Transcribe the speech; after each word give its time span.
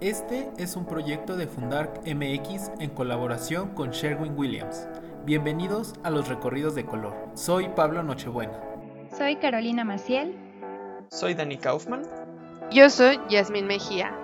Este 0.00 0.48
es 0.58 0.76
un 0.76 0.84
proyecto 0.84 1.36
de 1.36 1.48
Fundark 1.48 2.02
MX 2.06 2.70
en 2.78 2.90
colaboración 2.90 3.70
con 3.70 3.90
Sherwin 3.90 4.38
Williams. 4.38 4.86
Bienvenidos 5.24 5.94
a 6.04 6.10
los 6.10 6.28
recorridos 6.28 6.76
de 6.76 6.84
color. 6.84 7.16
Soy 7.34 7.68
Pablo 7.70 8.04
Nochebuena. 8.04 8.60
Soy 9.10 9.34
Carolina 9.36 9.82
Maciel. 9.82 10.36
Soy 11.10 11.34
Dani 11.34 11.58
Kaufman. 11.58 12.02
Yo 12.70 12.90
soy 12.90 13.18
Yasmin 13.28 13.66
Mejía. 13.66 14.16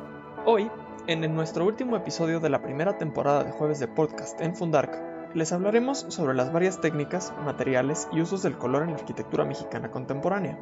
Hoy, 0.46 0.70
en 1.08 1.34
nuestro 1.34 1.66
último 1.66 1.96
episodio 1.96 2.38
de 2.38 2.50
la 2.50 2.62
primera 2.62 2.96
temporada 2.96 3.42
de 3.42 3.50
Jueves 3.50 3.80
de 3.80 3.88
Podcast 3.88 4.40
en 4.40 4.54
Fundark, 4.54 5.34
les 5.34 5.50
hablaremos 5.50 6.06
sobre 6.08 6.34
las 6.34 6.52
varias 6.52 6.80
técnicas, 6.80 7.34
materiales 7.44 8.06
y 8.12 8.20
usos 8.20 8.44
del 8.44 8.56
color 8.56 8.84
en 8.84 8.90
la 8.90 8.98
arquitectura 8.98 9.44
mexicana 9.44 9.90
contemporánea, 9.90 10.56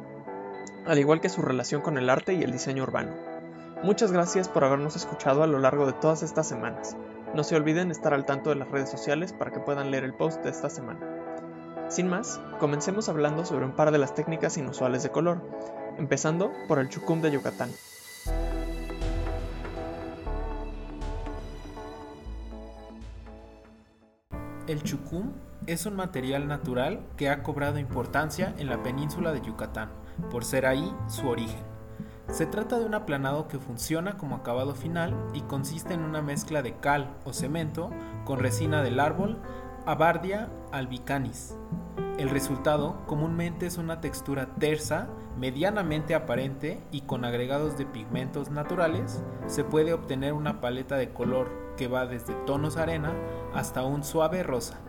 al 0.87 0.97
igual 0.97 1.21
que 1.21 1.29
su 1.29 1.43
relación 1.43 1.81
con 1.81 1.99
el 1.99 2.09
arte 2.09 2.33
y 2.33 2.41
el 2.41 2.51
diseño 2.51 2.81
urbano. 2.81 3.32
Muchas 3.83 4.13
gracias 4.13 4.47
por 4.47 4.63
habernos 4.63 4.95
escuchado 4.95 5.43
a 5.43 5.47
lo 5.47 5.59
largo 5.59 5.85
de 5.85 5.91
todas 5.91 6.23
estas 6.23 6.47
semanas. 6.47 6.95
No 7.35 7.43
se 7.43 7.57
olviden 7.57 7.91
estar 7.91 8.13
al 8.13 8.25
tanto 8.25 8.49
de 8.49 8.55
las 8.55 8.71
redes 8.71 8.89
sociales 8.89 9.33
para 9.33 9.51
que 9.51 9.59
puedan 9.59 9.91
leer 9.91 10.05
el 10.05 10.13
post 10.13 10.41
de 10.41 10.51
esta 10.51 10.69
semana. 10.69 11.01
Sin 11.89 12.07
más, 12.07 12.39
comencemos 12.61 13.09
hablando 13.09 13.43
sobre 13.43 13.65
un 13.65 13.73
par 13.73 13.91
de 13.91 13.97
las 13.97 14.15
técnicas 14.15 14.57
inusuales 14.57 15.03
de 15.03 15.09
color, 15.09 15.41
empezando 15.97 16.53
por 16.69 16.79
el 16.79 16.87
chucum 16.87 17.21
de 17.21 17.31
Yucatán. 17.31 17.71
El 24.65 24.81
chucum 24.83 25.33
es 25.67 25.85
un 25.85 25.97
material 25.97 26.47
natural 26.47 27.05
que 27.17 27.27
ha 27.27 27.43
cobrado 27.43 27.79
importancia 27.79 28.55
en 28.59 28.69
la 28.69 28.81
península 28.81 29.33
de 29.33 29.41
Yucatán, 29.41 29.91
por 30.31 30.45
ser 30.45 30.67
ahí 30.67 30.95
su 31.07 31.27
origen. 31.27 31.72
Se 32.33 32.47
trata 32.47 32.79
de 32.79 32.85
un 32.85 32.95
aplanado 32.95 33.47
que 33.47 33.59
funciona 33.59 34.17
como 34.17 34.35
acabado 34.35 34.73
final 34.73 35.15
y 35.35 35.41
consiste 35.41 35.93
en 35.93 36.01
una 36.01 36.23
mezcla 36.23 36.63
de 36.63 36.75
cal 36.77 37.13
o 37.25 37.31
cemento 37.31 37.91
con 38.25 38.39
resina 38.39 38.81
del 38.81 38.99
árbol 38.99 39.37
Abardia 39.85 40.49
albicanis. 40.71 41.55
El 42.17 42.31
resultado 42.31 43.05
comúnmente 43.05 43.67
es 43.67 43.77
una 43.77 44.01
textura 44.01 44.47
tersa, 44.55 45.09
medianamente 45.37 46.15
aparente 46.15 46.81
y 46.91 47.01
con 47.01 47.23
agregados 47.23 47.77
de 47.77 47.85
pigmentos 47.85 48.49
naturales, 48.49 49.23
se 49.45 49.63
puede 49.63 49.93
obtener 49.93 50.33
una 50.33 50.59
paleta 50.59 50.95
de 50.95 51.13
color 51.13 51.51
que 51.77 51.87
va 51.87 52.07
desde 52.07 52.33
tonos 52.47 52.77
arena 52.77 53.13
hasta 53.53 53.83
un 53.83 54.03
suave 54.03 54.41
rosa. 54.41 54.79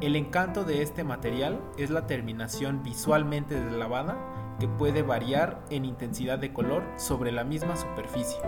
El 0.00 0.16
encanto 0.16 0.64
de 0.64 0.80
este 0.80 1.04
material 1.04 1.60
es 1.76 1.90
la 1.90 2.06
terminación 2.06 2.82
visualmente 2.82 3.60
deslavada 3.60 4.16
que 4.58 4.68
puede 4.68 5.02
variar 5.02 5.60
en 5.70 5.84
intensidad 5.84 6.38
de 6.38 6.52
color 6.52 6.82
sobre 6.96 7.32
la 7.32 7.44
misma 7.44 7.76
superficie. 7.76 8.40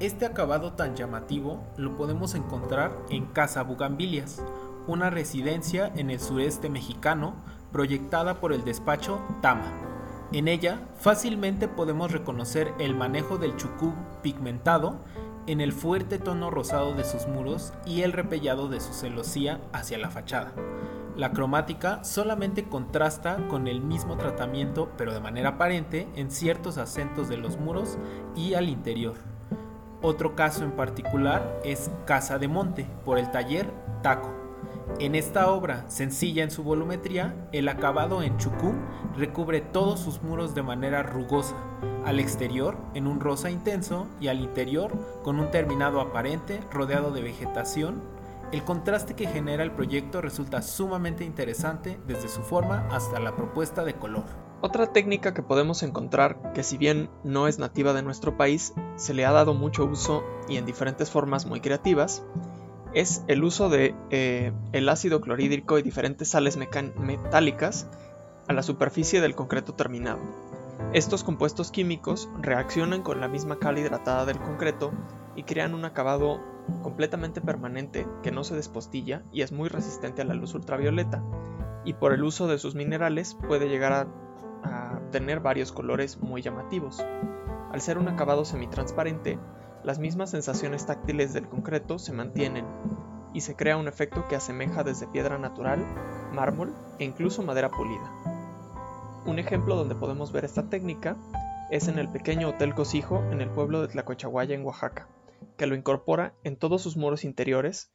Este 0.00 0.26
acabado 0.26 0.72
tan 0.72 0.96
llamativo 0.96 1.62
lo 1.76 1.96
podemos 1.96 2.34
encontrar 2.34 2.96
en 3.10 3.26
Casa 3.26 3.62
Bugambilias, 3.62 4.42
una 4.86 5.08
residencia 5.08 5.92
en 5.96 6.10
el 6.10 6.20
sureste 6.20 6.68
mexicano 6.68 7.34
proyectada 7.72 8.40
por 8.40 8.52
el 8.52 8.64
despacho 8.64 9.20
Tama. 9.40 9.72
En 10.32 10.48
ella 10.48 10.80
fácilmente 10.98 11.68
podemos 11.68 12.10
reconocer 12.10 12.72
el 12.78 12.94
manejo 12.94 13.38
del 13.38 13.56
chucú 13.56 13.94
pigmentado 14.22 14.98
en 15.46 15.60
el 15.60 15.72
fuerte 15.72 16.18
tono 16.18 16.50
rosado 16.50 16.94
de 16.94 17.04
sus 17.04 17.26
muros 17.28 17.72
y 17.86 18.02
el 18.02 18.12
repellado 18.12 18.68
de 18.68 18.80
su 18.80 18.92
celosía 18.92 19.60
hacia 19.72 19.98
la 19.98 20.10
fachada. 20.10 20.52
La 21.16 21.30
cromática 21.30 22.02
solamente 22.02 22.64
contrasta 22.64 23.36
con 23.48 23.68
el 23.68 23.80
mismo 23.80 24.16
tratamiento, 24.16 24.90
pero 24.96 25.12
de 25.12 25.20
manera 25.20 25.50
aparente, 25.50 26.08
en 26.16 26.32
ciertos 26.32 26.76
acentos 26.76 27.28
de 27.28 27.36
los 27.36 27.56
muros 27.56 27.98
y 28.34 28.54
al 28.54 28.68
interior. 28.68 29.14
Otro 30.02 30.34
caso 30.34 30.64
en 30.64 30.72
particular 30.72 31.60
es 31.64 31.90
Casa 32.04 32.38
de 32.38 32.48
Monte, 32.48 32.86
por 33.04 33.18
el 33.18 33.30
taller 33.30 33.70
Taco. 34.02 34.30
En 34.98 35.14
esta 35.14 35.50
obra, 35.50 35.88
sencilla 35.88 36.42
en 36.42 36.50
su 36.50 36.64
volumetría, 36.64 37.34
el 37.52 37.68
acabado 37.68 38.22
en 38.22 38.36
chucum 38.36 38.74
recubre 39.16 39.60
todos 39.60 40.00
sus 40.00 40.20
muros 40.22 40.54
de 40.54 40.62
manera 40.62 41.04
rugosa, 41.04 41.54
al 42.04 42.18
exterior 42.18 42.76
en 42.94 43.06
un 43.06 43.20
rosa 43.20 43.50
intenso 43.50 44.08
y 44.20 44.28
al 44.28 44.40
interior 44.40 44.92
con 45.22 45.38
un 45.38 45.50
terminado 45.50 46.00
aparente 46.00 46.60
rodeado 46.72 47.12
de 47.12 47.22
vegetación 47.22 48.02
el 48.52 48.64
contraste 48.64 49.14
que 49.14 49.26
genera 49.26 49.62
el 49.62 49.72
proyecto 49.72 50.20
resulta 50.20 50.62
sumamente 50.62 51.24
interesante 51.24 51.98
desde 52.06 52.28
su 52.28 52.42
forma 52.42 52.86
hasta 52.90 53.20
la 53.20 53.34
propuesta 53.34 53.84
de 53.84 53.94
color. 53.94 54.24
Otra 54.60 54.92
técnica 54.92 55.34
que 55.34 55.42
podemos 55.42 55.82
encontrar, 55.82 56.52
que 56.54 56.62
si 56.62 56.78
bien 56.78 57.10
no 57.22 57.48
es 57.48 57.58
nativa 57.58 57.92
de 57.92 58.02
nuestro 58.02 58.36
país, 58.36 58.72
se 58.96 59.12
le 59.12 59.26
ha 59.26 59.32
dado 59.32 59.52
mucho 59.52 59.84
uso 59.84 60.24
y 60.48 60.56
en 60.56 60.64
diferentes 60.64 61.10
formas 61.10 61.44
muy 61.44 61.60
creativas, 61.60 62.24
es 62.94 63.24
el 63.26 63.44
uso 63.44 63.68
de 63.68 63.94
eh, 64.10 64.52
el 64.72 64.88
ácido 64.88 65.20
clorhídrico 65.20 65.78
y 65.78 65.82
diferentes 65.82 66.28
sales 66.28 66.56
metálicas 66.56 67.88
a 68.48 68.52
la 68.52 68.62
superficie 68.62 69.20
del 69.20 69.34
concreto 69.34 69.74
terminado. 69.74 70.20
Estos 70.92 71.24
compuestos 71.24 71.70
químicos 71.70 72.28
reaccionan 72.40 73.02
con 73.02 73.20
la 73.20 73.28
misma 73.28 73.58
cal 73.58 73.78
hidratada 73.78 74.24
del 74.26 74.38
concreto 74.38 74.92
y 75.36 75.44
crean 75.44 75.74
un 75.74 75.84
acabado 75.84 76.40
completamente 76.82 77.40
permanente 77.40 78.06
que 78.22 78.32
no 78.32 78.44
se 78.44 78.54
despostilla 78.54 79.22
y 79.32 79.42
es 79.42 79.52
muy 79.52 79.68
resistente 79.68 80.22
a 80.22 80.24
la 80.24 80.34
luz 80.34 80.54
ultravioleta, 80.54 81.22
y 81.84 81.94
por 81.94 82.12
el 82.12 82.24
uso 82.24 82.46
de 82.46 82.58
sus 82.58 82.74
minerales 82.74 83.36
puede 83.46 83.68
llegar 83.68 83.92
a, 83.92 84.06
tener 85.10 85.38
varios 85.38 85.70
colores 85.70 86.20
muy 86.20 86.42
llamativos. 86.42 87.04
Al 87.70 87.80
ser 87.80 87.98
un 87.98 88.08
acabado 88.08 88.44
semitransparente, 88.44 89.38
las 89.84 90.00
mismas 90.00 90.30
sensaciones 90.30 90.86
táctiles 90.86 91.32
del 91.32 91.46
concreto 91.46 92.00
se 92.00 92.12
mantienen 92.12 92.66
y 93.32 93.42
se 93.42 93.54
crea 93.54 93.76
un 93.76 93.86
efecto 93.86 94.26
que 94.26 94.34
asemeja 94.34 94.82
desde 94.82 95.06
piedra 95.06 95.38
natural, 95.38 95.84
mármol 96.32 96.74
e 96.98 97.04
incluso 97.04 97.44
madera 97.44 97.70
pulida. 97.70 98.10
Un 99.24 99.38
ejemplo 99.38 99.76
donde 99.76 99.94
podemos 99.94 100.32
ver 100.32 100.44
esta 100.44 100.68
técnica 100.68 101.16
es 101.70 101.86
en 101.86 102.00
el 102.00 102.08
pequeño 102.08 102.48
Hotel 102.48 102.74
Cosijo 102.74 103.22
en 103.30 103.40
el 103.40 103.50
pueblo 103.50 103.82
de 103.82 103.88
Tlacochahuaya 103.88 104.56
en 104.56 104.64
Oaxaca 104.64 105.06
que 105.56 105.66
lo 105.66 105.74
incorpora 105.74 106.34
en 106.44 106.56
todos 106.56 106.82
sus 106.82 106.96
muros 106.96 107.24
interiores, 107.24 107.92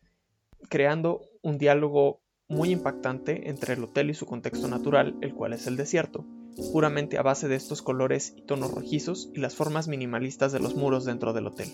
creando 0.70 1.22
un 1.42 1.58
diálogo 1.58 2.22
muy 2.47 2.72
impactante 2.72 3.50
entre 3.50 3.74
el 3.74 3.84
hotel 3.84 4.09
y 4.09 4.14
su 4.14 4.25
contexto 4.25 4.68
natural, 4.68 5.16
el 5.22 5.34
cual 5.34 5.53
es 5.53 5.68
el 5.68 5.78
desierto, 5.78 6.25
puramente 6.72 7.18
a 7.18 7.22
base 7.22 7.48
de 7.48 7.56
estos 7.56 7.81
colores 7.81 8.34
y 8.36 8.42
tonos 8.42 8.72
rojizos 8.72 9.30
y 9.34 9.40
las 9.40 9.56
formas 9.56 9.88
minimalistas 9.88 10.52
de 10.52 10.59
los 10.59 10.75
muros 10.75 11.06
dentro 11.06 11.34
del 11.34 11.48
hotel. 11.48 11.69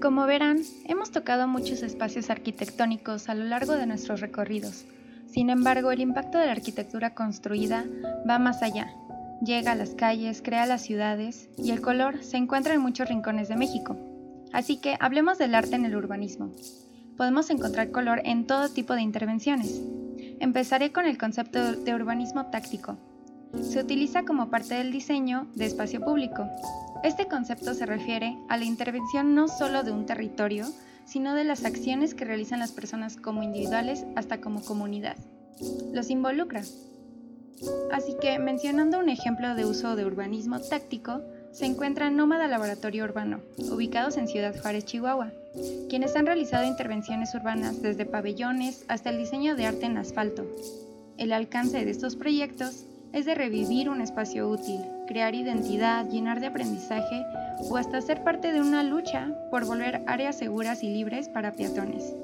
Como 0.00 0.24
verán, 0.26 0.62
hemos 0.86 1.10
tocado 1.10 1.46
muchos 1.46 1.82
espacios 1.82 2.30
arquitectónicos 2.30 3.28
a 3.28 3.34
lo 3.34 3.44
largo 3.44 3.74
de 3.74 3.86
nuestros 3.86 4.20
recorridos. 4.20 4.86
Sin 5.26 5.50
embargo, 5.50 5.92
el 5.92 6.00
impacto 6.00 6.38
de 6.38 6.46
la 6.46 6.52
arquitectura 6.52 7.14
construida 7.14 7.84
va 8.28 8.38
más 8.38 8.62
allá. 8.62 8.94
Llega 9.44 9.72
a 9.72 9.76
las 9.76 9.90
calles, 9.90 10.42
crea 10.42 10.66
las 10.66 10.82
ciudades 10.82 11.50
y 11.58 11.70
el 11.70 11.80
color 11.80 12.22
se 12.22 12.36
encuentra 12.36 12.74
en 12.74 12.80
muchos 12.80 13.08
rincones 13.08 13.48
de 13.48 13.56
México. 13.56 14.09
Así 14.52 14.78
que 14.78 14.96
hablemos 15.00 15.38
del 15.38 15.54
arte 15.54 15.76
en 15.76 15.84
el 15.84 15.96
urbanismo. 15.96 16.52
Podemos 17.16 17.50
encontrar 17.50 17.90
color 17.90 18.20
en 18.24 18.46
todo 18.46 18.68
tipo 18.68 18.94
de 18.94 19.02
intervenciones. 19.02 19.80
Empezaré 20.40 20.90
con 20.90 21.06
el 21.06 21.18
concepto 21.18 21.74
de 21.74 21.94
urbanismo 21.94 22.46
táctico. 22.46 22.96
Se 23.60 23.80
utiliza 23.80 24.24
como 24.24 24.48
parte 24.48 24.74
del 24.74 24.92
diseño 24.92 25.46
de 25.54 25.66
espacio 25.66 26.00
público. 26.00 26.48
Este 27.02 27.26
concepto 27.26 27.74
se 27.74 27.86
refiere 27.86 28.36
a 28.48 28.56
la 28.56 28.64
intervención 28.64 29.34
no 29.34 29.48
solo 29.48 29.82
de 29.82 29.92
un 29.92 30.06
territorio, 30.06 30.66
sino 31.04 31.34
de 31.34 31.44
las 31.44 31.64
acciones 31.64 32.14
que 32.14 32.24
realizan 32.24 32.60
las 32.60 32.72
personas 32.72 33.16
como 33.16 33.42
individuales 33.42 34.06
hasta 34.16 34.40
como 34.40 34.62
comunidad. 34.64 35.16
Los 35.92 36.10
involucra. 36.10 36.62
Así 37.92 38.16
que, 38.20 38.38
mencionando 38.38 38.98
un 38.98 39.08
ejemplo 39.08 39.54
de 39.54 39.66
uso 39.66 39.96
de 39.96 40.06
urbanismo 40.06 40.60
táctico, 40.60 41.20
se 41.52 41.66
encuentra 41.66 42.10
Nómada 42.10 42.48
Laboratorio 42.48 43.04
Urbano, 43.04 43.40
ubicados 43.58 44.16
en 44.16 44.28
Ciudad 44.28 44.54
Juárez, 44.60 44.84
Chihuahua, 44.84 45.32
quienes 45.88 46.14
han 46.16 46.26
realizado 46.26 46.64
intervenciones 46.64 47.34
urbanas 47.34 47.82
desde 47.82 48.06
pabellones 48.06 48.84
hasta 48.88 49.10
el 49.10 49.18
diseño 49.18 49.56
de 49.56 49.66
arte 49.66 49.86
en 49.86 49.96
asfalto. 49.96 50.46
El 51.18 51.32
alcance 51.32 51.84
de 51.84 51.90
estos 51.90 52.16
proyectos 52.16 52.84
es 53.12 53.26
de 53.26 53.34
revivir 53.34 53.88
un 53.90 54.00
espacio 54.00 54.48
útil, 54.48 54.80
crear 55.08 55.34
identidad, 55.34 56.08
llenar 56.08 56.40
de 56.40 56.46
aprendizaje 56.46 57.24
o 57.68 57.76
hasta 57.76 58.00
ser 58.00 58.22
parte 58.22 58.52
de 58.52 58.60
una 58.60 58.82
lucha 58.82 59.28
por 59.50 59.64
volver 59.64 60.02
áreas 60.06 60.38
seguras 60.38 60.82
y 60.82 60.88
libres 60.88 61.28
para 61.28 61.52
peatones. 61.52 62.14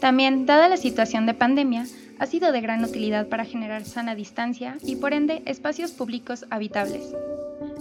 También, 0.00 0.46
dada 0.46 0.68
la 0.68 0.76
situación 0.76 1.26
de 1.26 1.34
pandemia, 1.34 1.86
ha 2.18 2.26
sido 2.26 2.52
de 2.52 2.60
gran 2.60 2.84
utilidad 2.84 3.26
para 3.26 3.44
generar 3.44 3.84
sana 3.84 4.14
distancia 4.14 4.76
y 4.82 4.96
por 4.96 5.12
ende 5.12 5.42
espacios 5.44 5.90
públicos 5.90 6.46
habitables. 6.50 7.14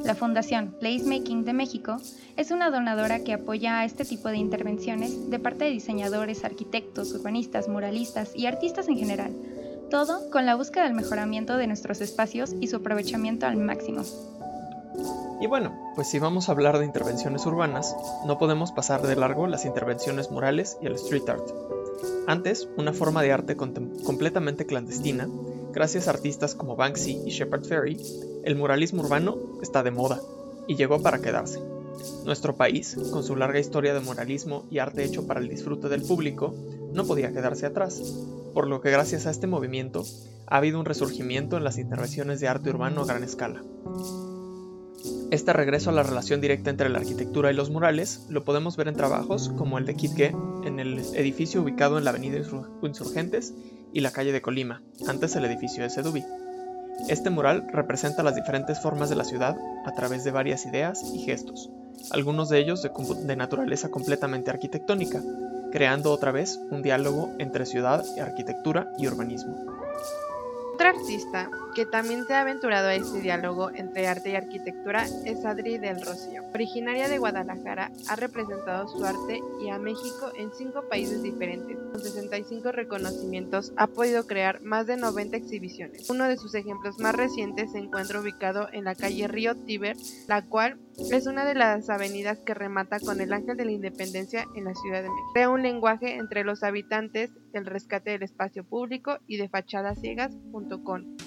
La 0.03 0.15
Fundación 0.15 0.75
Placemaking 0.79 1.45
de 1.45 1.53
México 1.53 1.97
es 2.35 2.51
una 2.51 2.71
donadora 2.71 3.23
que 3.23 3.33
apoya 3.33 3.79
a 3.79 3.85
este 3.85 4.03
tipo 4.03 4.29
de 4.29 4.37
intervenciones 4.37 5.29
de 5.29 5.39
parte 5.39 5.65
de 5.65 5.71
diseñadores, 5.71 6.43
arquitectos, 6.43 7.13
urbanistas, 7.13 7.67
muralistas 7.67 8.31
y 8.35 8.47
artistas 8.47 8.87
en 8.87 8.97
general, 8.97 9.31
todo 9.91 10.29
con 10.31 10.45
la 10.45 10.55
búsqueda 10.55 10.85
del 10.85 10.93
mejoramiento 10.93 11.57
de 11.57 11.67
nuestros 11.67 12.01
espacios 12.01 12.55
y 12.59 12.67
su 12.67 12.77
aprovechamiento 12.77 13.45
al 13.45 13.57
máximo. 13.57 14.01
Y 15.39 15.47
bueno, 15.47 15.71
pues 15.95 16.07
si 16.07 16.19
vamos 16.19 16.49
a 16.49 16.53
hablar 16.53 16.79
de 16.79 16.85
intervenciones 16.85 17.45
urbanas, 17.45 17.95
no 18.25 18.37
podemos 18.37 18.71
pasar 18.71 19.01
de 19.01 19.15
largo 19.15 19.47
las 19.47 19.65
intervenciones 19.65 20.31
murales 20.31 20.77
y 20.81 20.87
el 20.87 20.95
street 20.95 21.29
art. 21.29 21.47
Antes, 22.27 22.67
una 22.77 22.93
forma 22.93 23.21
de 23.21 23.31
arte 23.31 23.55
completamente 23.55 24.65
clandestina, 24.65 25.27
gracias 25.71 26.07
a 26.07 26.11
artistas 26.11 26.55
como 26.55 26.75
Banksy 26.75 27.21
y 27.25 27.29
Shepard 27.31 27.65
Ferry, 27.65 27.97
el 28.43 28.55
muralismo 28.55 29.03
urbano 29.03 29.37
está 29.61 29.83
de 29.83 29.91
moda 29.91 30.19
y 30.67 30.75
llegó 30.75 31.01
para 31.01 31.21
quedarse. 31.21 31.59
Nuestro 32.25 32.55
país, 32.55 32.97
con 33.11 33.23
su 33.23 33.35
larga 33.35 33.59
historia 33.59 33.93
de 33.93 33.99
muralismo 33.99 34.65
y 34.71 34.79
arte 34.79 35.03
hecho 35.03 35.27
para 35.27 35.39
el 35.39 35.49
disfrute 35.49 35.89
del 35.89 36.03
público, 36.03 36.53
no 36.93 37.05
podía 37.05 37.31
quedarse 37.31 37.65
atrás, 37.65 38.01
por 38.53 38.67
lo 38.67 38.81
que 38.81 38.91
gracias 38.91 39.25
a 39.25 39.31
este 39.31 39.47
movimiento 39.47 40.03
ha 40.47 40.57
habido 40.57 40.79
un 40.79 40.85
resurgimiento 40.85 41.57
en 41.57 41.63
las 41.63 41.77
intervenciones 41.77 42.39
de 42.39 42.47
arte 42.47 42.69
urbano 42.69 43.01
a 43.01 43.05
gran 43.05 43.23
escala. 43.23 43.61
Este 45.31 45.53
regreso 45.53 45.89
a 45.89 45.93
la 45.93 46.03
relación 46.03 46.41
directa 46.41 46.69
entre 46.69 46.89
la 46.89 46.99
arquitectura 46.99 47.51
y 47.51 47.55
los 47.55 47.69
murales 47.69 48.25
lo 48.29 48.43
podemos 48.43 48.75
ver 48.75 48.89
en 48.89 48.95
trabajos 48.95 49.49
como 49.57 49.77
el 49.77 49.85
de 49.85 49.95
Kit 49.95 50.13
Ge 50.13 50.35
en 50.65 50.79
el 50.79 50.99
edificio 51.15 51.61
ubicado 51.61 51.97
en 51.97 52.03
la 52.03 52.09
avenida 52.09 52.41
Insurgentes 52.83 53.53
y 53.93 54.01
la 54.01 54.11
calle 54.11 54.31
de 54.31 54.41
Colima, 54.41 54.81
antes 55.07 55.35
el 55.35 55.45
edificio 55.45 55.83
de 55.83 55.89
Sedubi. 55.89 56.23
Este 57.07 57.29
mural 57.29 57.67
representa 57.71 58.23
las 58.23 58.35
diferentes 58.35 58.79
formas 58.79 59.09
de 59.09 59.15
la 59.15 59.23
ciudad 59.23 59.57
a 59.85 59.91
través 59.93 60.23
de 60.23 60.31
varias 60.31 60.65
ideas 60.65 61.03
y 61.13 61.19
gestos, 61.19 61.71
algunos 62.11 62.49
de 62.49 62.59
ellos 62.59 62.81
de, 62.81 63.35
naturaleza 63.35 63.89
completamente 63.89 64.51
arquitectónica, 64.51 65.21
creando 65.71 66.11
otra 66.11 66.31
vez 66.31 66.59
un 66.69 66.81
diálogo 66.81 67.31
entre 67.39 67.65
ciudad, 67.65 68.03
arquitectura 68.19 68.91
y 68.97 69.07
urbanismo. 69.07 69.55
Otra 70.73 70.89
artista 70.89 71.49
que 71.73 71.85
también 71.85 72.25
se 72.25 72.33
ha 72.33 72.41
aventurado 72.41 72.87
a 72.87 72.95
este 72.95 73.21
diálogo 73.21 73.71
entre 73.73 74.07
arte 74.07 74.31
y 74.31 74.35
arquitectura 74.35 75.05
es 75.25 75.45
Adri 75.45 75.77
del 75.77 76.05
Rocío. 76.05 76.43
Originaria 76.53 77.07
de 77.07 77.17
Guadalajara, 77.17 77.91
ha 78.09 78.15
representado 78.15 78.87
su 78.87 79.03
arte 79.05 79.41
y 79.61 79.69
a 79.69 79.79
México 79.79 80.31
en 80.37 80.51
cinco 80.53 80.87
países 80.89 81.23
diferentes. 81.23 81.77
Con 81.91 82.01
65 82.01 82.71
reconocimientos, 82.71 83.73
ha 83.77 83.87
podido 83.87 84.27
crear 84.27 84.61
más 84.61 84.87
de 84.87 84.97
90 84.97 85.37
exhibiciones. 85.37 86.09
Uno 86.09 86.27
de 86.27 86.37
sus 86.37 86.55
ejemplos 86.55 86.99
más 86.99 87.15
recientes 87.15 87.71
se 87.71 87.79
encuentra 87.79 88.19
ubicado 88.19 88.67
en 88.71 88.83
la 88.83 88.95
calle 88.95 89.27
Río 89.27 89.55
Tíber, 89.55 89.95
la 90.27 90.43
cual 90.43 90.79
es 91.11 91.25
una 91.25 91.45
de 91.45 91.55
las 91.55 91.89
avenidas 91.89 92.39
que 92.39 92.53
remata 92.53 92.99
con 92.99 93.21
el 93.21 93.33
Ángel 93.33 93.57
de 93.57 93.65
la 93.65 93.71
Independencia 93.71 94.45
en 94.55 94.65
la 94.65 94.75
Ciudad 94.75 95.01
de 95.01 95.09
México. 95.09 95.31
Crea 95.33 95.49
un 95.49 95.61
lenguaje 95.61 96.15
entre 96.15 96.43
los 96.43 96.63
habitantes, 96.63 97.31
el 97.53 97.65
rescate 97.65 98.11
del 98.11 98.23
espacio 98.23 98.63
público 98.63 99.17
y 99.27 99.37
de 99.37 99.49
fachadas 99.49 99.99
ciegas 99.99 100.31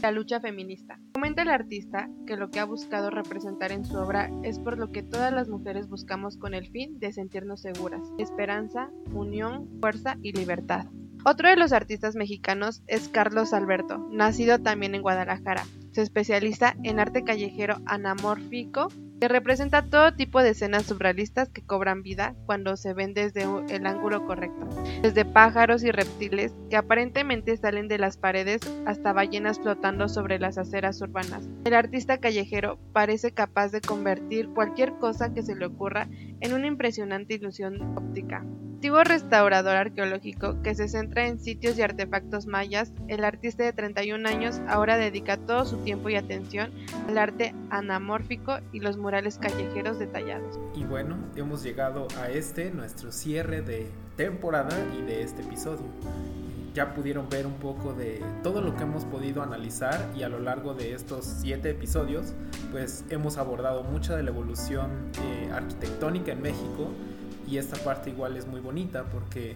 la 0.03 0.11
lucha 0.11 0.34
feminista. 0.41 0.99
Comenta 1.15 1.43
el 1.43 1.51
artista 1.51 2.09
que 2.27 2.37
lo 2.37 2.51
que 2.51 2.61
ha 2.61 2.65
buscado 2.65 3.11
representar 3.11 3.73
en 3.73 3.85
su 3.85 3.97
obra 3.97 4.31
es 4.43 4.59
por 4.59 4.79
lo 4.79 4.91
que 4.93 5.03
todas 5.03 5.33
las 5.33 5.49
mujeres 5.49 5.89
buscamos 5.89 6.37
con 6.37 6.55
el 6.55 6.69
fin 6.69 6.99
de 6.99 7.13
sentirnos 7.13 7.63
seguras, 7.63 8.03
esperanza, 8.19 8.91
unión, 9.13 9.69
fuerza 9.81 10.17
y 10.23 10.33
libertad. 10.33 10.87
Otro 11.25 11.49
de 11.49 11.57
los 11.57 11.73
artistas 11.73 12.17
mexicanos 12.17 12.83
es 12.87 13.09
Carlos 13.09 13.55
Alberto, 13.55 14.09
nacido 14.11 14.59
también 14.59 14.95
en 14.95 15.03
Guadalajara. 15.03 15.65
Se 15.95 16.03
especializa 16.03 16.75
en 16.83 16.99
arte 16.99 17.23
callejero 17.23 17.77
anamórfico 17.87 18.89
que 19.21 19.29
representa 19.29 19.89
todo 19.89 20.13
tipo 20.13 20.43
de 20.43 20.51
escenas 20.51 20.87
surrealistas 20.87 21.51
que 21.51 21.63
cobran 21.63 22.03
vida 22.03 22.35
cuando 22.47 22.77
se 22.77 22.95
ven 22.95 23.15
desde 23.15 23.47
el 23.69 23.87
ángulo 23.87 24.27
correcto, 24.27 24.69
desde 25.03 25.25
pájaros 25.25 25.85
y 25.85 25.93
reptiles 25.93 26.53
que 26.69 26.77
aparentemente 26.77 27.57
salen 27.57 27.87
de 27.87 27.99
las 27.99 28.17
paredes 28.17 28.61
hasta 28.87 29.13
ballenas 29.13 29.61
flotando 29.61 30.09
sobre 30.09 30.41
las 30.41 30.59
aceras 30.59 31.01
urbanas. 31.01 31.49
El 31.65 31.75
artista 31.75 32.19
callejero 32.19 32.81
parece 32.93 33.31
capaz 33.31 33.69
de 33.69 33.81
convertir 33.81 34.49
cualquier 34.49 34.95
cosa 34.95 35.33
que 35.33 35.45
se 35.45 35.55
le 35.55 35.67
ocurra 35.67 36.09
en 36.41 36.55
una 36.55 36.67
impresionante 36.67 37.35
ilusión 37.35 37.97
óptica 37.97 38.45
restaurador 38.93 39.77
arqueológico 39.77 40.61
que 40.63 40.75
se 40.75 40.89
centra 40.89 41.27
en 41.27 41.39
sitios 41.39 41.79
y 41.79 41.83
artefactos 41.83 42.47
mayas, 42.47 42.93
el 43.09 43.25
artista 43.25 43.65
de 43.65 43.73
31 43.73 44.29
años 44.29 44.61
ahora 44.69 44.99
dedica 44.99 45.39
todo 45.39 45.65
su 45.65 45.79
tiempo 45.79 46.11
y 46.11 46.17
atención 46.17 46.71
al 47.09 47.17
arte 47.17 47.55
anamórfico 47.71 48.59
y 48.73 48.81
los 48.81 48.99
murales 48.99 49.39
callejeros 49.39 49.99
detallados. 49.99 50.59
Y 50.75 50.85
bueno, 50.85 51.17
hemos 51.35 51.63
llegado 51.63 52.09
a 52.21 52.29
este, 52.29 52.71
nuestro 52.71 53.11
cierre 53.11 53.63
de 53.63 53.87
temporada 54.17 54.77
y 54.99 55.03
de 55.03 55.23
este 55.23 55.43
episodio. 55.43 55.87
Ya 56.75 56.93
pudieron 56.93 57.29
ver 57.29 57.47
un 57.47 57.55
poco 57.55 57.95
de 57.95 58.23
todo 58.43 58.61
lo 58.61 58.77
que 58.77 58.83
hemos 58.83 59.05
podido 59.05 59.43
analizar 59.43 60.11
y 60.17 60.25
a 60.25 60.29
lo 60.29 60.41
largo 60.41 60.75
de 60.75 60.93
estos 60.93 61.25
siete 61.25 61.71
episodios, 61.71 62.35
pues 62.71 63.05
hemos 63.11 63.39
abordado 63.39 63.85
mucha 63.85 64.17
de 64.17 64.25
la 64.25 64.31
evolución 64.31 64.91
eh, 65.23 65.51
arquitectónica 65.53 66.33
en 66.33 66.43
México 66.43 66.91
y 67.55 67.59
esta 67.59 67.77
parte 67.85 68.11
igual 68.11 68.37
es 68.37 68.49
muy 68.49 68.59
bonita 68.61 69.05
porque 69.05 69.55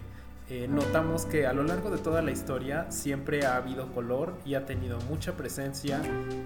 eh, 0.49 0.69
notamos 0.69 1.25
que 1.25 1.45
a 1.45 1.51
lo 1.51 1.63
largo 1.63 1.91
de 1.91 1.97
toda 1.97 2.21
la 2.21 2.31
historia 2.31 2.89
siempre 2.89 3.45
ha 3.45 3.57
habido 3.57 3.91
color 3.91 4.37
y 4.45 4.55
ha 4.55 4.65
tenido 4.65 4.97
mucha 5.09 5.35
presencia 5.35 6.01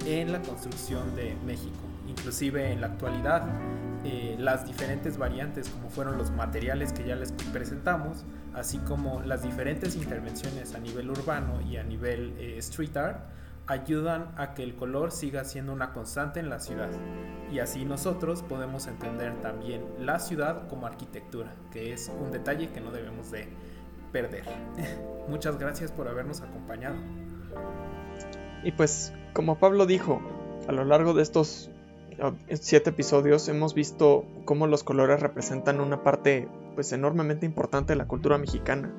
en 0.08 0.32
la 0.32 0.42
construcción 0.42 1.16
de 1.16 1.36
México. 1.46 1.78
Inclusive 2.08 2.72
en 2.72 2.82
la 2.82 2.88
actualidad, 2.88 3.44
eh, 4.04 4.36
las 4.40 4.66
diferentes 4.66 5.20
variantes 5.20 5.70
como 5.70 5.92
fueron 5.92 6.18
los 6.18 6.32
materiales 6.32 6.92
que 6.92 7.06
ya 7.06 7.16
les 7.16 7.32
presentamos, 7.32 8.26
así 8.56 8.80
como 8.80 9.22
las 9.22 9.44
diferentes 9.44 9.96
intervenciones 9.96 10.74
a 10.74 10.80
nivel 10.80 11.12
urbano 11.12 11.62
y 11.62 11.78
a 11.78 11.84
nivel 11.84 12.34
eh, 12.40 12.58
street 12.58 12.98
art, 12.98 13.26
ayudan 13.68 14.34
a 14.38 14.54
que 14.54 14.64
el 14.64 14.76
color 14.76 15.12
siga 15.12 15.44
siendo 15.46 15.72
una 15.74 15.94
constante 15.94 16.40
en 16.40 16.50
la 16.50 16.60
ciudad 16.60 16.90
y 17.52 17.60
así 17.60 17.86
nosotros 17.86 18.42
podemos 18.42 18.88
entender 18.88 19.40
también 19.42 19.86
la 20.00 20.20
ciudad 20.20 20.68
como 20.68 20.88
arquitectura, 20.88 21.54
que 21.72 21.94
es 21.94 22.12
un 22.20 22.32
detalle 22.32 22.70
que 22.72 22.82
no 22.82 22.92
debemos 22.92 23.32
de 23.32 23.48
perder. 24.12 24.44
Muchas 25.30 25.58
gracias 25.58 25.92
por 25.92 26.08
habernos 26.08 26.42
acompañado. 26.42 26.96
Y 28.64 28.72
pues, 28.72 29.14
como 29.34 29.60
Pablo 29.60 29.86
dijo, 29.86 30.20
a 30.68 30.72
lo 30.72 30.84
largo 30.84 31.14
de 31.14 31.22
estos 31.22 31.70
ah, 32.20 32.34
siete 32.60 32.90
episodios 32.90 33.48
hemos 33.50 33.74
visto 33.74 34.26
cómo 34.46 34.68
los 34.68 34.84
colores 34.84 35.20
representan 35.20 35.80
una 35.80 36.02
parte 36.02 36.48
pues 36.76 36.92
enormemente 36.92 37.46
importante 37.46 37.94
de 37.94 37.98
la 37.98 38.08
cultura 38.08 38.38
mexicana. 38.38 38.92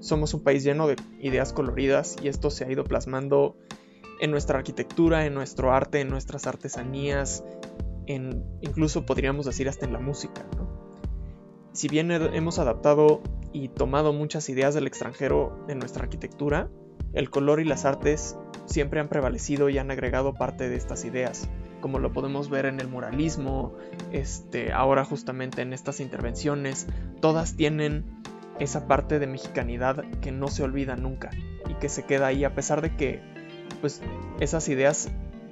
Somos 0.00 0.34
un 0.34 0.44
país 0.44 0.62
lleno 0.62 0.86
de 0.86 0.94
ideas 1.18 1.52
coloridas 1.52 2.16
y 2.22 2.28
esto 2.28 2.50
se 2.50 2.64
ha 2.64 2.70
ido 2.70 2.84
plasmando 2.84 3.56
en 4.20 4.30
nuestra 4.30 4.58
arquitectura, 4.58 5.26
en 5.26 5.34
nuestro 5.34 5.72
arte, 5.72 6.00
en 6.00 6.08
nuestras 6.08 6.46
artesanías, 6.46 7.44
en, 8.06 8.44
incluso 8.60 9.06
podríamos 9.06 9.46
decir 9.46 9.68
hasta 9.68 9.86
en 9.86 9.92
la 9.92 10.00
música. 10.00 10.44
Si 11.72 11.88
bien 11.88 12.10
hemos 12.10 12.58
adaptado 12.58 13.22
y 13.52 13.68
tomado 13.68 14.12
muchas 14.12 14.48
ideas 14.48 14.74
del 14.74 14.86
extranjero 14.86 15.64
en 15.68 15.78
nuestra 15.78 16.04
arquitectura, 16.04 16.68
el 17.12 17.30
color 17.30 17.60
y 17.60 17.64
las 17.64 17.84
artes 17.84 18.36
siempre 18.66 19.00
han 19.00 19.08
prevalecido 19.08 19.68
y 19.68 19.78
han 19.78 19.90
agregado 19.90 20.34
parte 20.34 20.68
de 20.68 20.76
estas 20.76 21.04
ideas, 21.04 21.48
como 21.80 21.98
lo 21.98 22.12
podemos 22.12 22.50
ver 22.50 22.66
en 22.66 22.80
el 22.80 22.88
muralismo, 22.88 23.74
este, 24.12 24.72
ahora 24.72 25.04
justamente 25.04 25.62
en 25.62 25.72
estas 25.72 26.00
intervenciones, 26.00 26.86
todas 27.20 27.54
tienen 27.54 28.04
esa 28.58 28.88
parte 28.88 29.18
de 29.18 29.26
mexicanidad 29.26 30.04
que 30.20 30.32
no 30.32 30.48
se 30.48 30.64
olvida 30.64 30.96
nunca 30.96 31.30
y 31.68 31.74
que 31.74 31.88
se 31.88 32.04
queda 32.04 32.26
ahí 32.26 32.44
a 32.44 32.54
pesar 32.54 32.80
de 32.82 32.96
que 32.96 33.22
pues 33.80 34.00
esas 34.40 34.68
ideas 34.68 35.08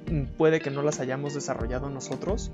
mm, 0.09 0.23
puede 0.37 0.59
que 0.59 0.71
no 0.71 0.81
las 0.81 0.99
hayamos 0.99 1.33
desarrollado 1.33 1.89
nosotros, 1.89 2.51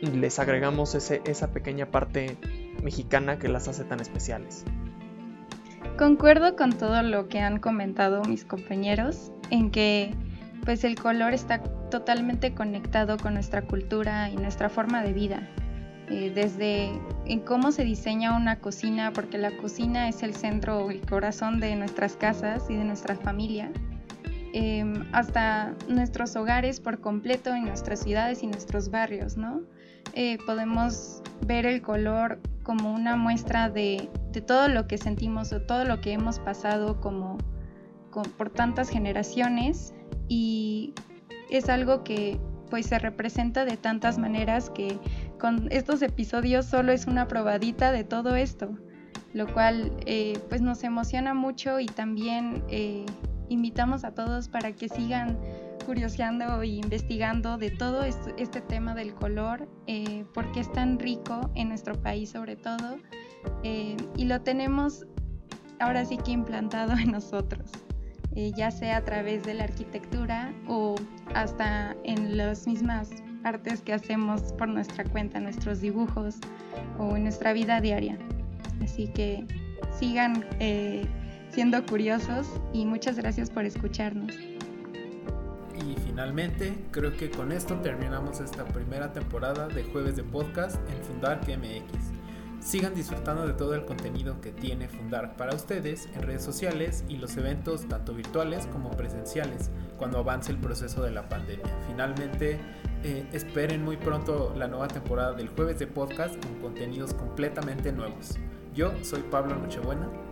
les 0.00 0.38
agregamos 0.38 0.94
ese, 0.94 1.22
esa 1.24 1.48
pequeña 1.48 1.86
parte 1.86 2.36
mexicana 2.82 3.38
que 3.38 3.48
las 3.48 3.68
hace 3.68 3.84
tan 3.84 4.00
especiales. 4.00 4.64
Concuerdo 5.96 6.54
con 6.54 6.72
todo 6.72 7.02
lo 7.02 7.28
que 7.28 7.40
han 7.40 7.58
comentado 7.58 8.22
mis 8.22 8.44
compañeros 8.44 9.32
en 9.50 9.70
que 9.70 10.14
pues 10.64 10.84
el 10.84 10.96
color 10.96 11.32
está 11.32 11.62
totalmente 11.90 12.54
conectado 12.54 13.16
con 13.16 13.34
nuestra 13.34 13.62
cultura 13.62 14.30
y 14.30 14.36
nuestra 14.36 14.68
forma 14.68 15.02
de 15.02 15.12
vida. 15.12 15.48
Eh, 16.10 16.30
desde 16.34 16.90
en 17.26 17.40
cómo 17.40 17.72
se 17.72 17.84
diseña 17.84 18.36
una 18.36 18.60
cocina, 18.60 19.12
porque 19.12 19.38
la 19.38 19.50
cocina 19.56 20.08
es 20.08 20.22
el 20.22 20.34
centro 20.34 20.90
el 20.90 21.00
corazón 21.00 21.60
de 21.60 21.74
nuestras 21.76 22.16
casas 22.16 22.64
y 22.70 22.76
de 22.76 22.84
nuestra 22.84 23.14
familia 23.16 23.70
Em, 24.54 25.04
hasta 25.12 25.74
nuestros 25.88 26.34
hogares 26.34 26.80
por 26.80 27.00
completo 27.00 27.54
en 27.54 27.66
nuestras 27.66 28.00
ciudades 28.00 28.42
y 28.42 28.46
nuestros 28.46 28.90
barrios, 28.90 29.36
¿no? 29.36 29.60
Eh, 30.14 30.38
podemos 30.46 31.22
ver 31.46 31.66
el 31.66 31.82
color 31.82 32.38
como 32.62 32.94
una 32.94 33.16
muestra 33.16 33.68
de, 33.68 34.08
todo 34.46 34.68
lo 34.68 34.86
que 34.86 34.98
sentimos 34.98 35.52
o 35.52 35.60
todo 35.60 35.84
lo 35.84 36.00
que 36.00 36.12
hemos 36.12 36.38
pasado 36.38 37.00
como, 37.00 37.38
por 38.36 38.50
tantas 38.50 38.88
generaciones 38.88 39.92
y 40.28 40.94
es 41.50 41.68
algo 41.68 42.04
que 42.04 42.38
pues 42.70 42.86
se 42.86 42.98
representa 42.98 43.64
de 43.64 43.76
tantas 43.76 44.16
maneras 44.16 44.70
que 44.70 44.98
con 45.40 45.66
estos 45.72 46.02
episodios 46.02 46.66
solo 46.66 46.92
es 46.92 47.06
una 47.06 47.26
probadita 47.26 47.90
de 47.90 48.04
todo 48.04 48.36
esto, 48.36 48.70
lo 49.32 49.52
cual 49.52 49.92
eh, 50.06 50.38
pues 50.48 50.62
nos 50.62 50.84
emociona 50.84 51.34
mucho 51.34 51.80
y 51.80 51.86
también 51.86 52.62
eh, 52.68 53.04
invitamos 53.48 54.04
a 54.04 54.12
todos 54.12 54.48
para 54.48 54.72
que 54.72 54.88
sigan 54.88 55.38
curioseando 55.86 56.62
e 56.62 56.68
investigando 56.68 57.56
de 57.56 57.70
todo 57.70 58.02
este, 58.04 58.60
tema 58.60 58.94
del 58.94 59.14
color, 59.14 59.68
eh, 59.86 60.24
porque 60.34 60.60
es 60.60 60.72
tan 60.72 60.98
rico 60.98 61.50
en 61.54 61.68
nuestro 61.68 61.94
país 62.00 62.30
sobre 62.30 62.56
todo, 62.56 62.98
eh, 63.62 63.96
y 64.16 64.24
lo 64.24 64.40
tenemos 64.42 65.06
ahora 65.78 66.04
sí 66.04 66.18
que 66.18 66.32
implantado 66.32 66.92
en 66.92 67.12
nosotros, 67.12 67.70
eh, 68.34 68.52
ya 68.56 68.70
sea 68.70 68.98
a 68.98 69.04
través 69.04 69.44
de 69.44 69.54
la 69.54 69.64
arquitectura 69.64 70.52
o 70.66 70.96
hasta 71.34 71.96
en 72.04 72.36
las 72.36 72.66
mismas 72.66 73.10
artes 73.44 73.80
que 73.80 73.92
hacemos 73.92 74.52
por 74.54 74.68
nuestra 74.68 75.04
cuenta, 75.04 75.40
nuestros 75.40 75.80
dibujos 75.80 76.36
o 76.98 77.16
en 77.16 77.24
nuestra 77.24 77.52
vida 77.52 77.80
diaria. 77.80 78.18
Así 78.82 79.08
que 79.08 79.46
sigan 79.98 80.44
eh, 80.60 81.06
siendo 81.58 81.84
curiosos 81.84 82.46
y 82.72 82.86
muchas 82.86 83.16
gracias 83.16 83.50
por 83.50 83.64
escucharnos. 83.64 84.32
Y 84.32 85.96
finalmente, 86.06 86.72
creo 86.92 87.16
que 87.16 87.32
con 87.32 87.50
esto 87.50 87.74
terminamos 87.80 88.38
esta 88.38 88.64
primera 88.64 89.12
temporada 89.12 89.66
de 89.66 89.82
Jueves 89.82 90.14
de 90.14 90.22
Podcast 90.22 90.76
en 90.88 91.02
Fundar 91.02 91.40
MX. 91.48 92.64
Sigan 92.64 92.94
disfrutando 92.94 93.44
de 93.44 93.54
todo 93.54 93.74
el 93.74 93.84
contenido 93.84 94.40
que 94.40 94.52
tiene 94.52 94.86
Fundar 94.86 95.36
para 95.36 95.56
ustedes 95.56 96.08
en 96.14 96.22
redes 96.22 96.44
sociales 96.44 97.04
y 97.08 97.16
los 97.16 97.36
eventos 97.36 97.88
tanto 97.88 98.14
virtuales 98.14 98.68
como 98.68 98.90
presenciales 98.90 99.72
cuando 99.98 100.18
avance 100.18 100.52
el 100.52 100.58
proceso 100.58 101.02
de 101.02 101.10
la 101.10 101.28
pandemia. 101.28 101.76
Finalmente, 101.88 102.60
eh, 103.02 103.26
esperen 103.32 103.84
muy 103.84 103.96
pronto 103.96 104.54
la 104.56 104.68
nueva 104.68 104.86
temporada 104.86 105.32
del 105.32 105.48
jueves 105.48 105.80
de 105.80 105.88
podcast 105.88 106.40
con 106.40 106.60
contenidos 106.60 107.14
completamente 107.14 107.90
nuevos. 107.90 108.38
Yo 108.76 108.92
soy 109.02 109.22
Pablo 109.22 109.56
Nochebuena. 109.56 110.27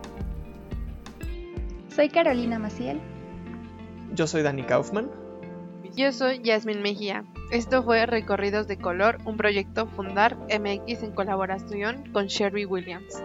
Soy 1.97 2.09
Carolina 2.09 2.59
Maciel. 2.59 3.01
Yo 4.13 4.27
soy 4.27 4.43
Dani 4.43 4.61
Kaufman. 4.61 5.09
Yo 5.95 6.11
soy 6.11 6.43
Yasmin 6.43 6.83
Mejía. 6.83 7.25
Esto 7.51 7.81
fue 7.81 8.05
Recorridos 8.05 8.67
de 8.67 8.77
Color, 8.77 9.17
un 9.25 9.35
proyecto 9.35 9.87
Fundar 9.87 10.37
MX 10.37 11.01
en 11.01 11.11
colaboración 11.13 12.03
con 12.13 12.27
Sherry 12.27 12.65
Williams. 12.65 13.23